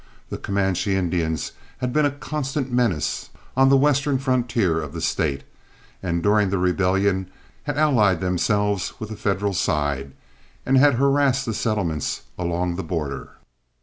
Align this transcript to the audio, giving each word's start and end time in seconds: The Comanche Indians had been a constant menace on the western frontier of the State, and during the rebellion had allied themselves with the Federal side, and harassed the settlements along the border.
The 0.31 0.39
Comanche 0.39 0.95
Indians 0.95 1.51
had 1.77 1.93
been 1.93 2.07
a 2.07 2.09
constant 2.09 2.71
menace 2.71 3.29
on 3.55 3.69
the 3.69 3.77
western 3.77 4.17
frontier 4.17 4.81
of 4.81 4.93
the 4.93 4.99
State, 4.99 5.43
and 6.01 6.23
during 6.23 6.49
the 6.49 6.57
rebellion 6.57 7.29
had 7.65 7.77
allied 7.77 8.19
themselves 8.19 8.99
with 8.99 9.09
the 9.09 9.15
Federal 9.15 9.53
side, 9.53 10.13
and 10.65 10.79
harassed 10.79 11.45
the 11.45 11.53
settlements 11.53 12.23
along 12.35 12.77
the 12.77 12.83
border. 12.83 13.29